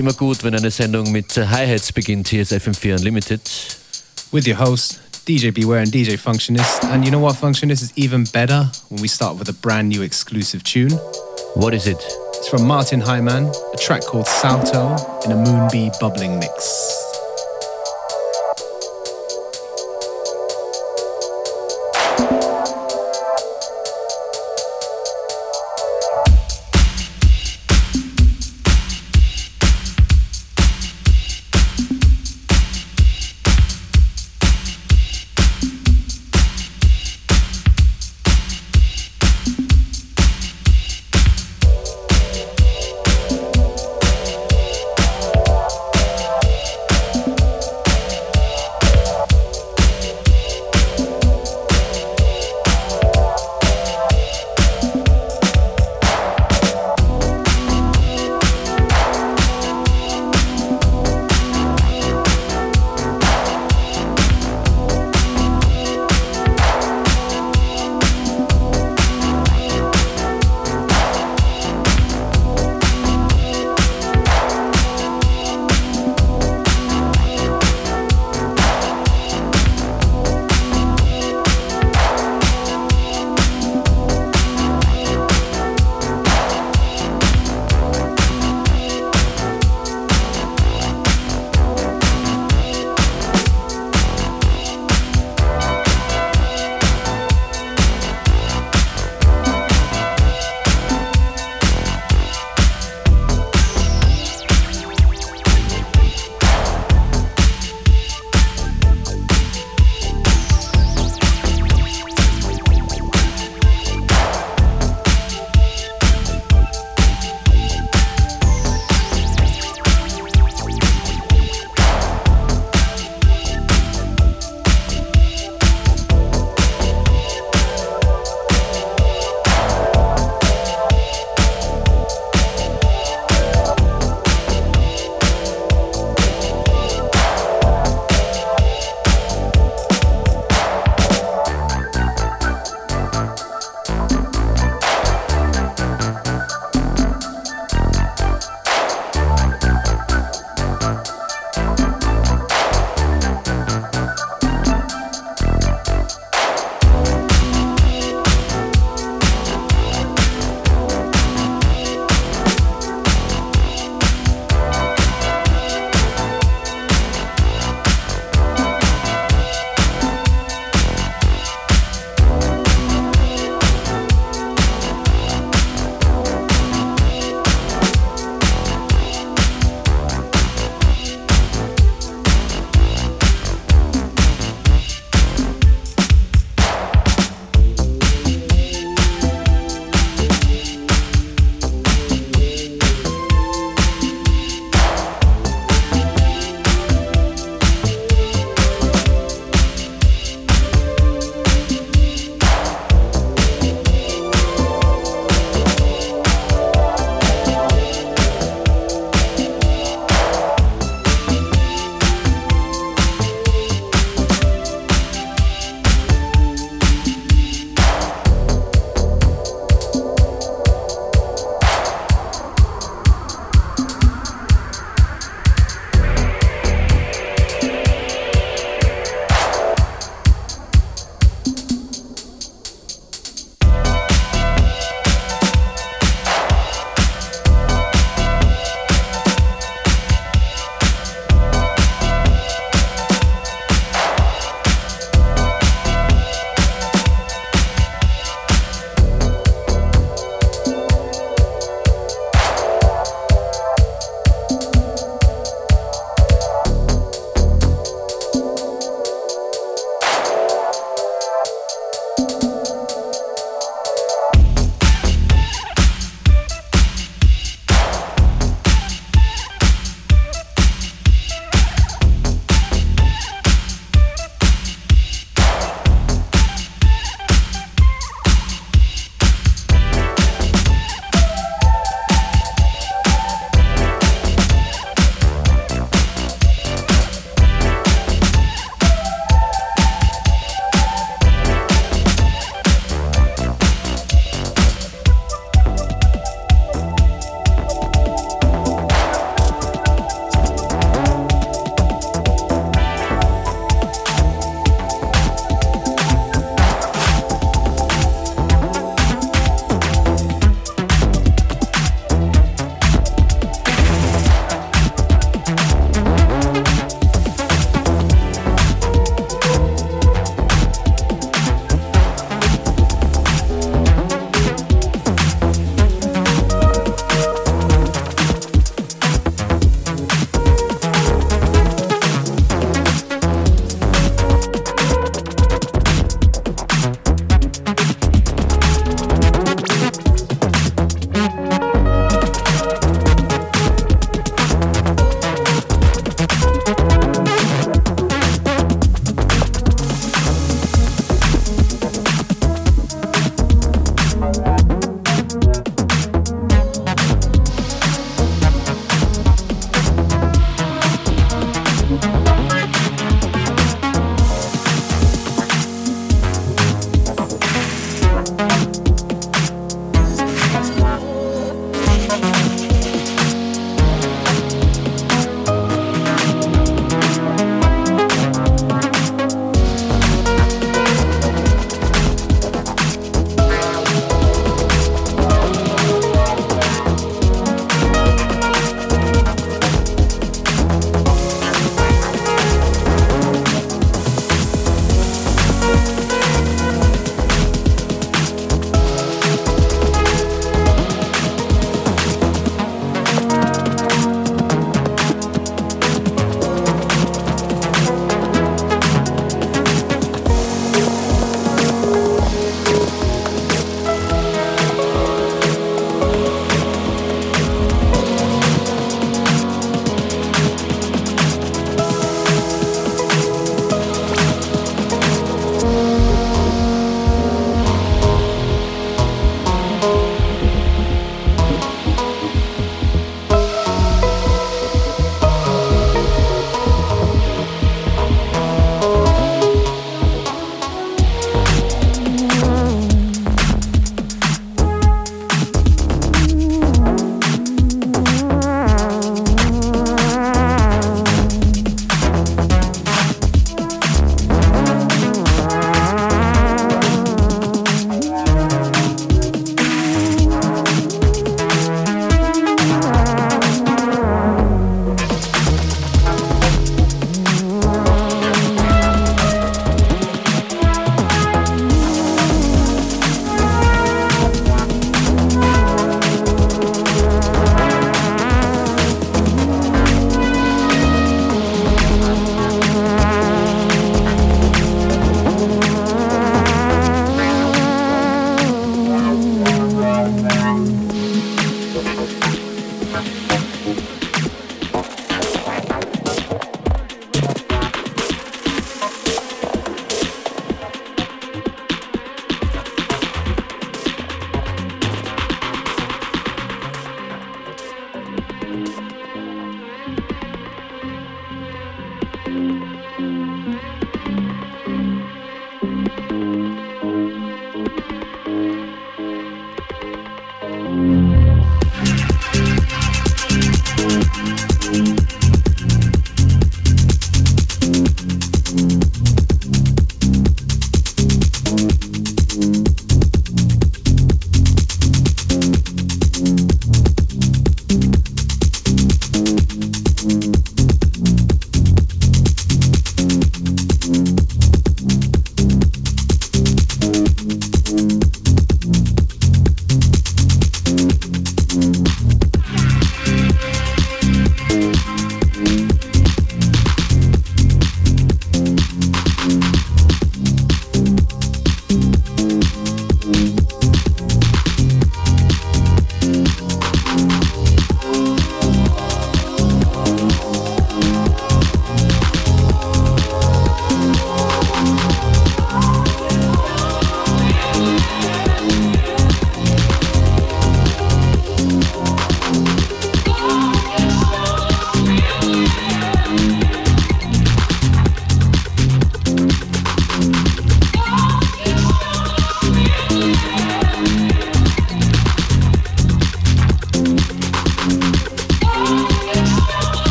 [0.00, 2.28] immer gut, wenn eine Sendung mit äh, Hi-Hats beginnt.
[2.28, 3.42] Hier ist FM4 Unlimited.
[4.32, 6.84] With your host, DJ Beware and DJ Functionist.
[6.84, 10.02] And you know what, Functionist is even better when we start with a brand new
[10.02, 10.92] exclusive tune.
[11.54, 12.02] What is it?
[12.34, 14.96] It's from Martin Hyman, a track called Salto
[15.26, 17.09] in a Moonbee bubbling mix.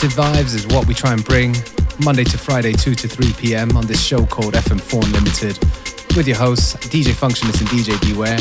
[0.00, 1.54] Positive vibes is what we try and bring
[2.02, 3.76] Monday to Friday, 2 to 3 p.m.
[3.76, 5.58] on this show called FM4 Unlimited
[6.16, 8.38] with your hosts DJ Functionist and DJ Beware.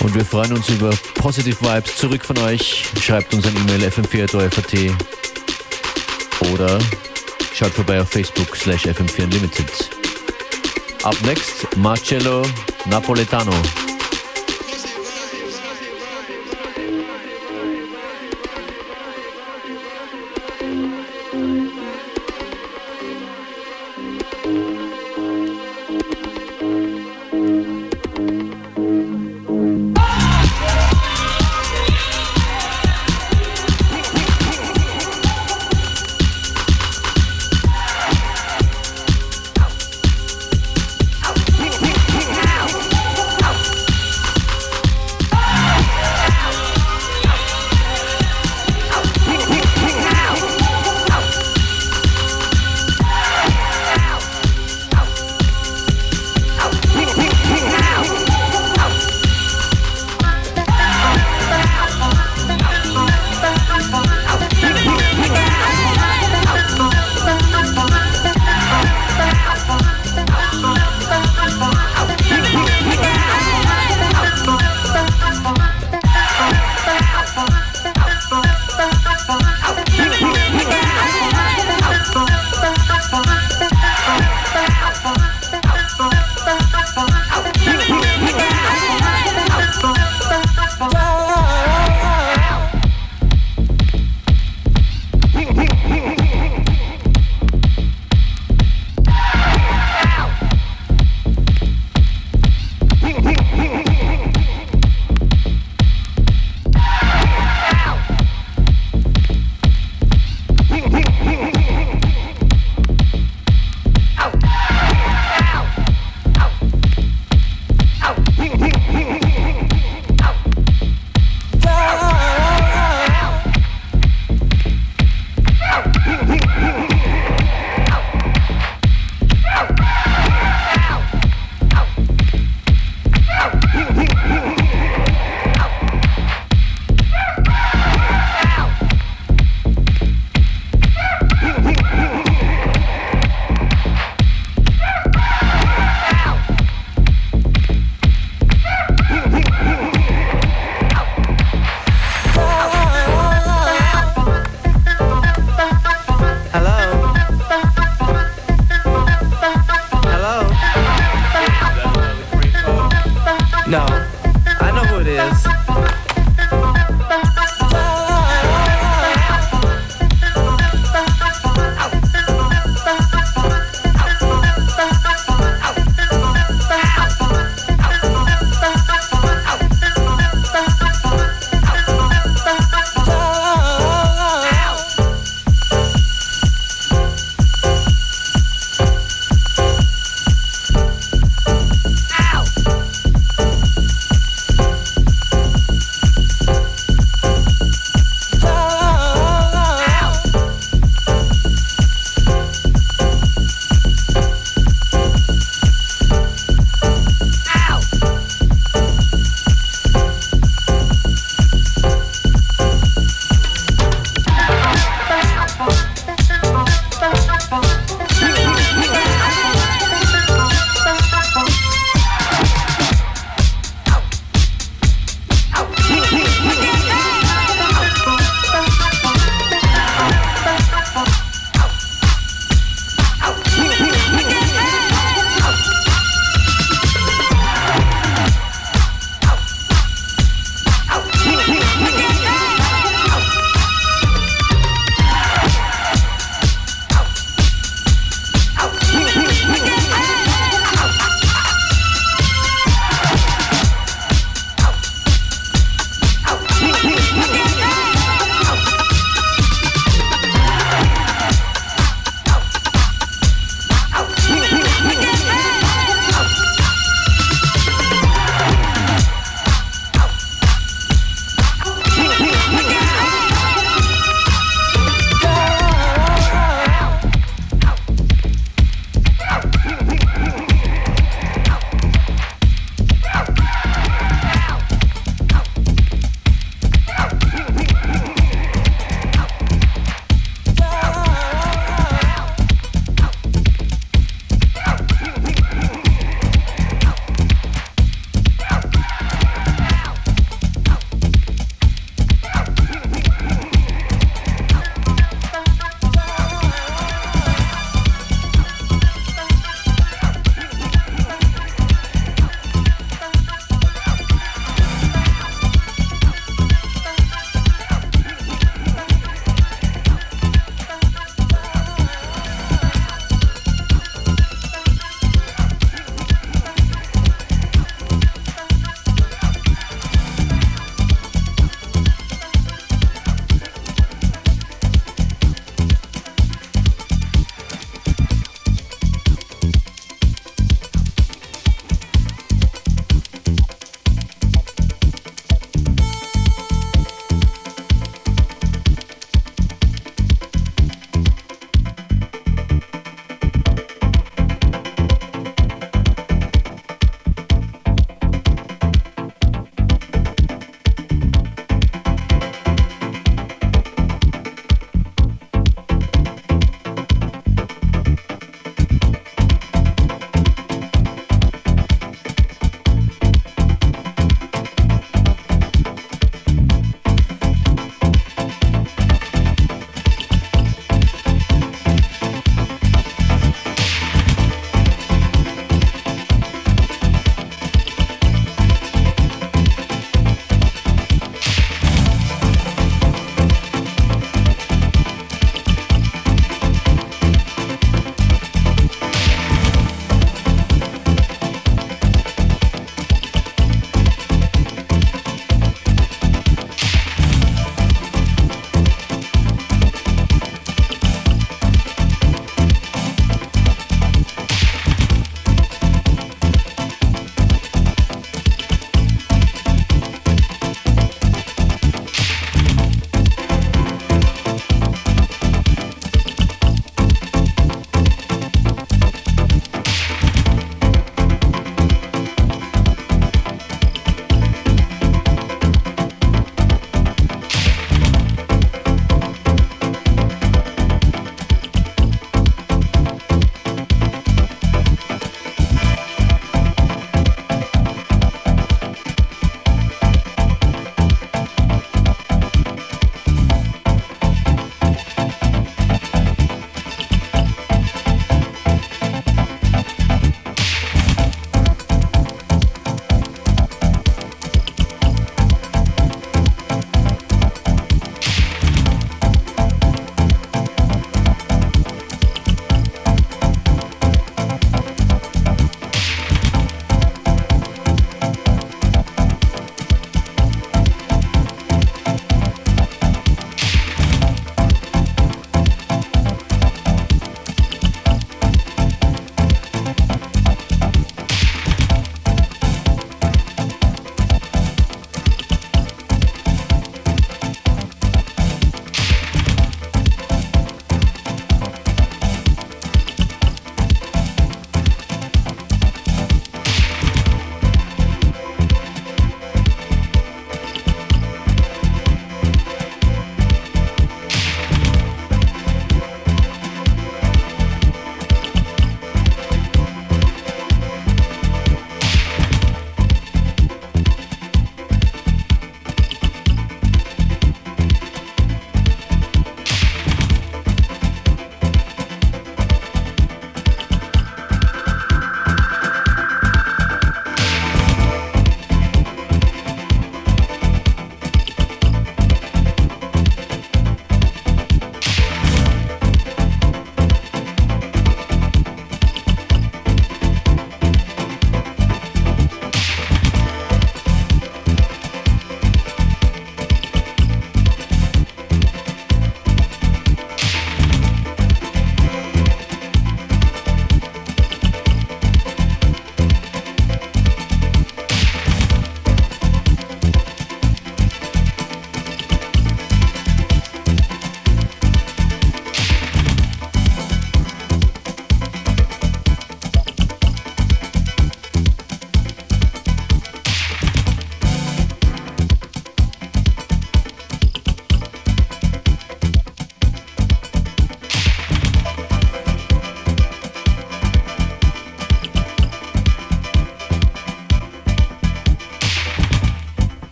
[0.00, 2.86] Und wir freuen uns über Positive Vibes zurück von euch.
[3.00, 4.90] Schreibt uns ein E-Mail fm4.at
[6.52, 6.80] oder
[7.54, 9.70] schaut vorbei auf Facebook slash FM4 Unlimited.
[11.04, 12.44] Up next, Marcello
[12.86, 13.54] Napoletano.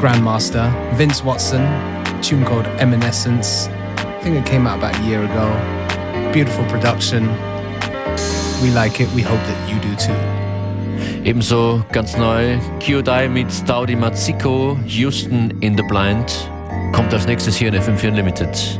[0.00, 1.60] Grandmaster, Vince Watson,
[2.22, 3.68] tune called Eminescence.
[3.68, 6.32] I think it came out about a year ago.
[6.32, 7.28] Beautiful production.
[8.62, 10.16] We like it, we hope that you do too.
[11.22, 16.50] Ebenso ganz neu Kyodai mit Daudi Matsiko, Houston in the Blind.
[16.92, 18.79] Kommt als nächstes hier in FM4 Unlimited.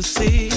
[0.00, 0.49] Where I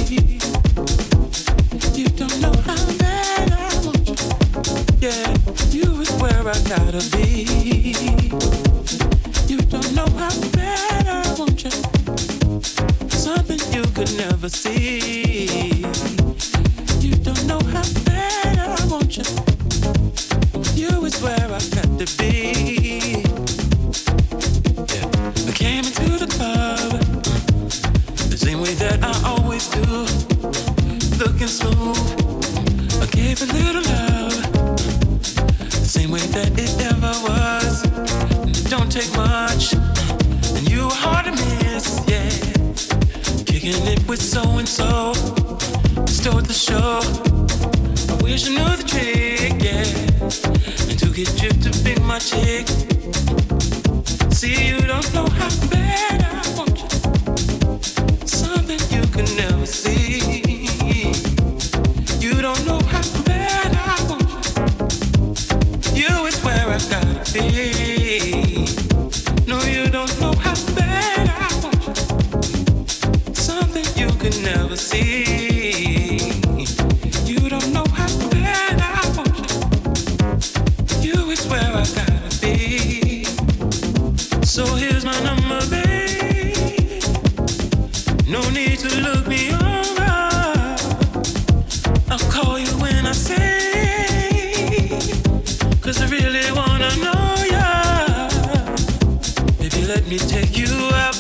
[99.93, 100.73] let me take you
[101.05, 101.15] up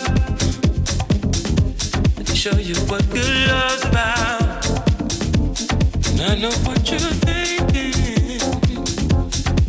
[2.17, 4.65] and show you what good love's about.
[6.09, 8.39] And I know what you're thinking.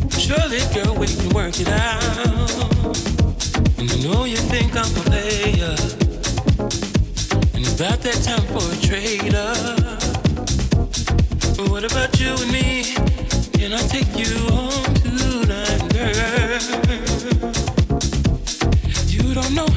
[0.09, 2.97] Surely, girl, we can work it out.
[3.77, 5.75] And I know you think I'm a player.
[7.53, 9.99] And it's about that time for a trade-up.
[11.57, 12.95] But what about you and me?
[13.53, 15.04] Can I take you home?
[19.51, 19.74] no.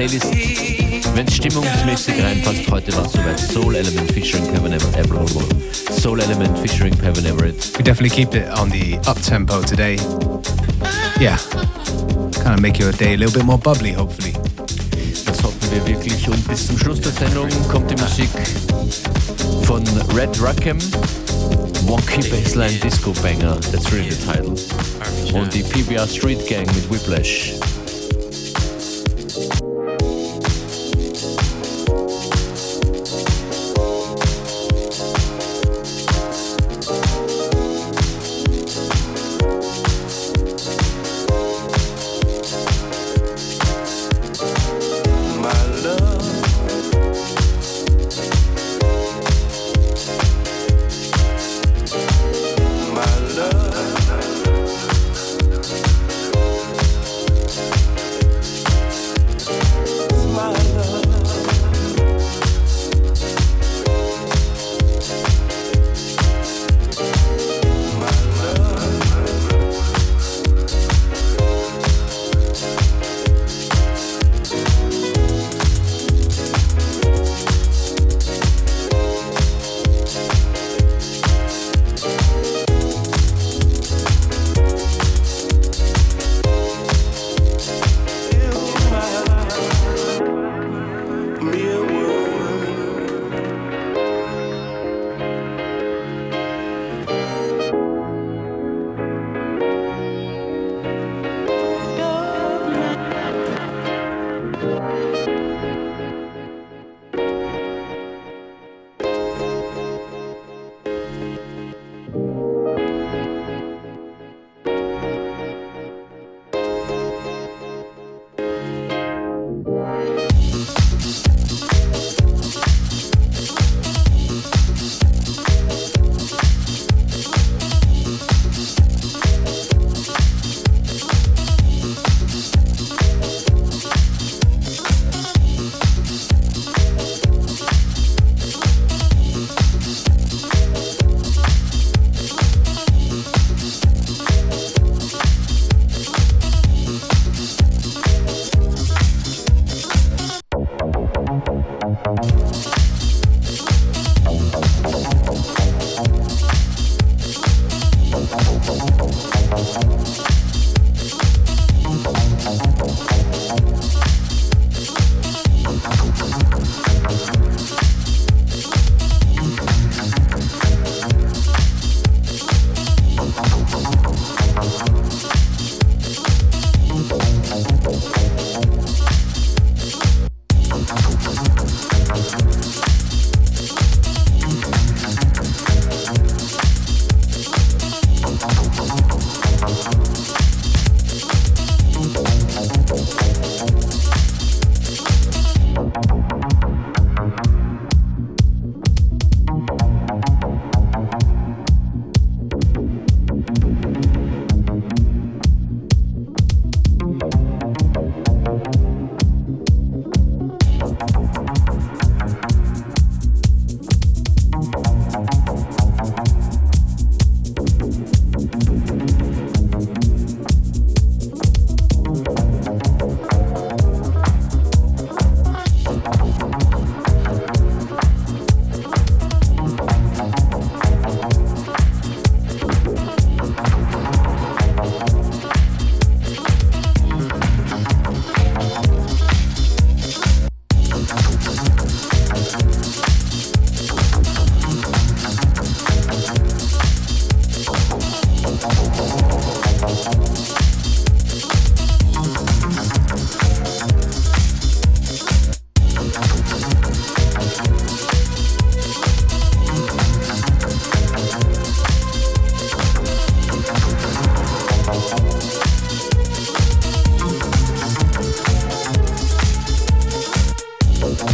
[0.00, 0.32] Playlist.
[1.14, 3.38] Wenn es stimmungsmäßig reinpasst, heute war es soweit.
[3.38, 5.28] Soul Element featuring Kevin Everett.
[5.92, 7.76] Soul Element featuring Kevin Everett.
[7.76, 9.98] We definitely keep it on the up tempo today.
[11.20, 11.36] Yeah.
[12.42, 14.32] Kind of make your day a little bit more bubbly, hopefully.
[15.26, 16.26] Das hoffen wir wirklich.
[16.30, 18.30] Und bis zum Schluss der Sendung kommt die Musik
[19.64, 19.84] von
[20.16, 20.78] Red Rackham.
[21.84, 24.54] Wonky Bassline Disco Banger, that's really the title.
[25.38, 27.59] Und die PBR Street Gang mit Whiplash.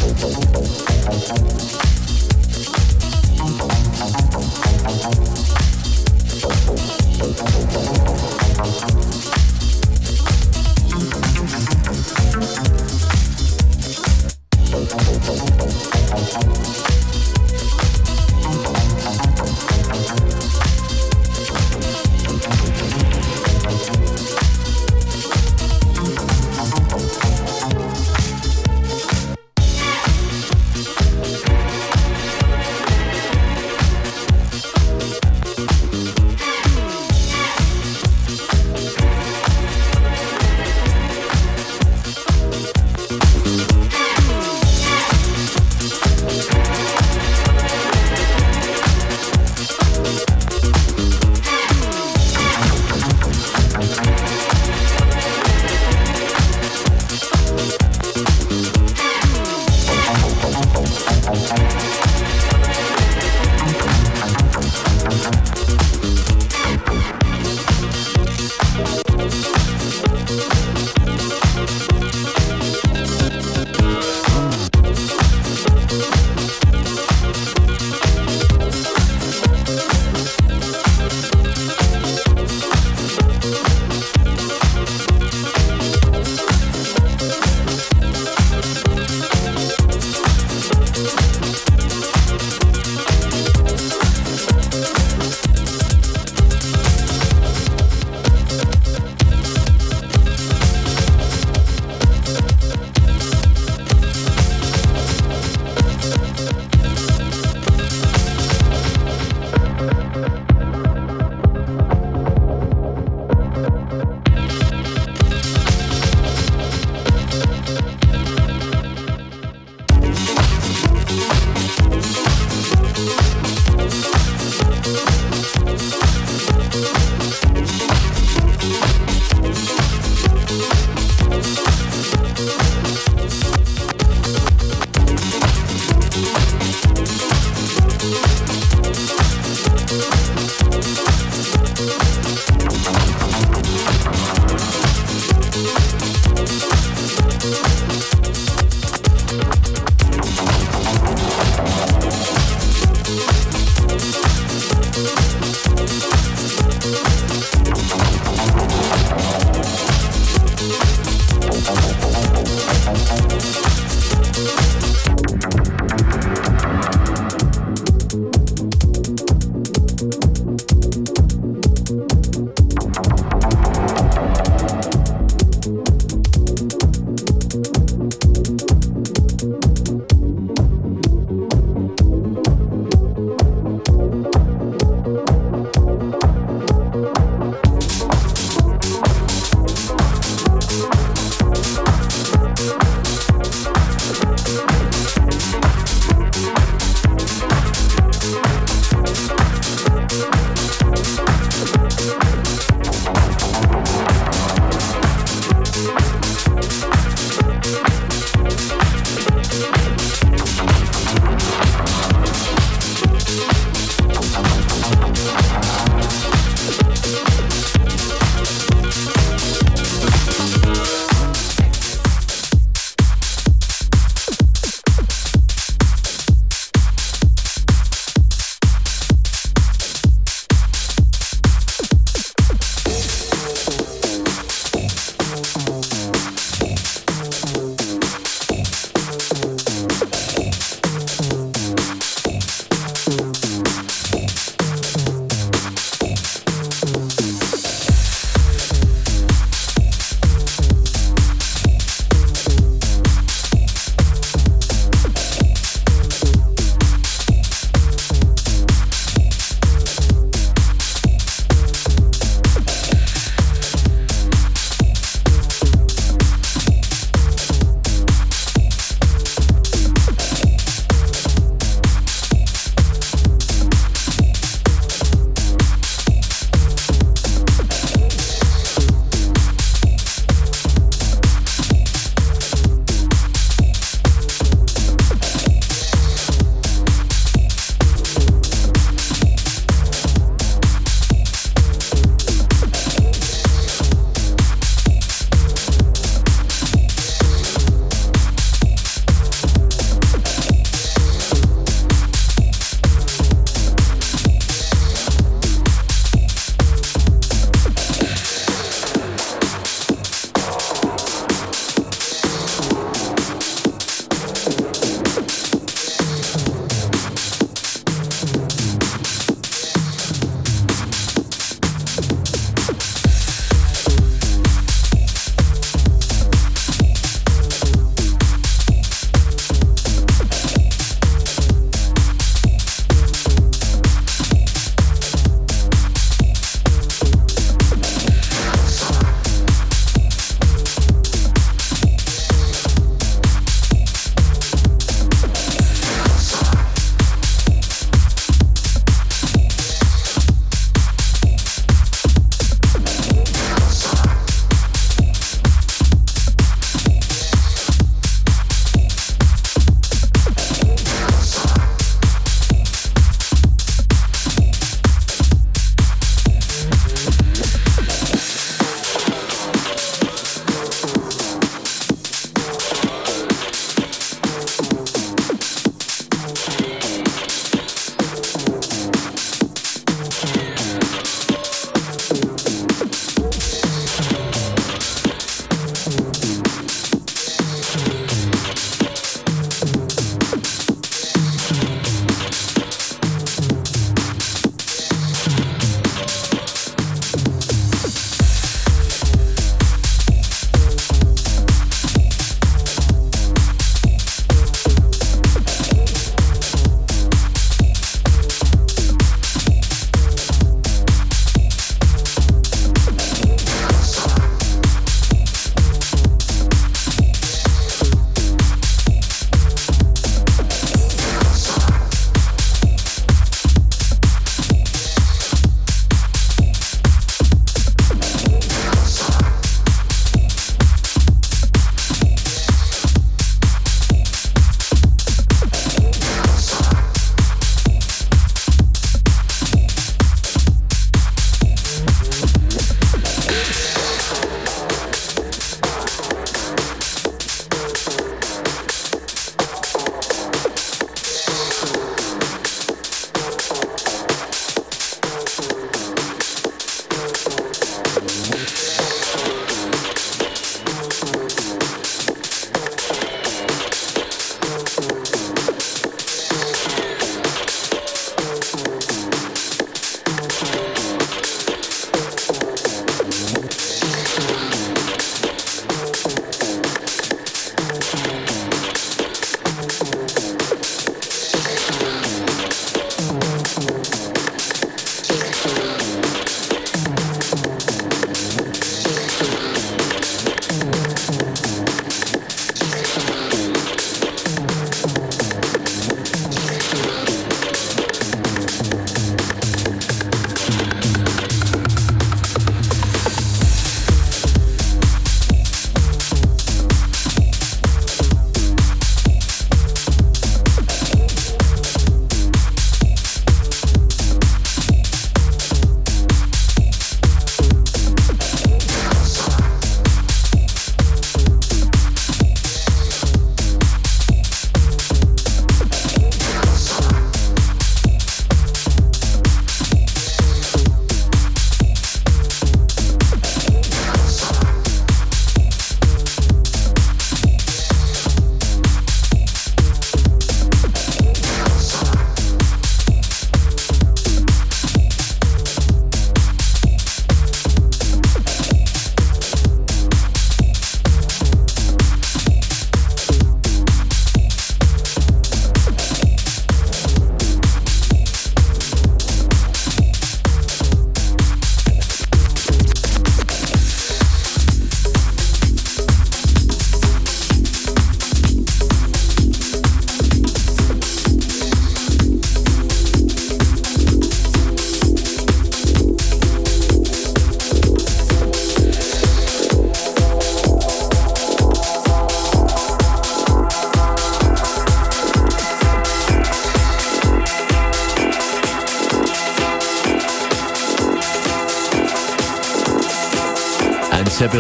[0.07, 1.86] はいはい。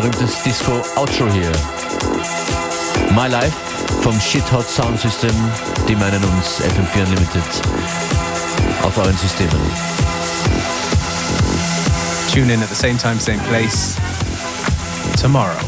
[0.01, 1.51] Berühmtes Disco-Outro hier.
[3.13, 3.57] My Life
[4.03, 5.35] vom Shit Hot Sound System,
[5.89, 7.43] die meinen uns FM4 Unlimited
[8.83, 9.59] auf euren Systemen.
[12.31, 13.97] Tune in at the same time, same place
[15.19, 15.66] tomorrow.